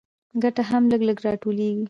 ګټه 0.43 0.63
هم 0.69 0.83
لږ 0.91 1.01
لږ 1.07 1.17
راټولېږي 1.25 1.79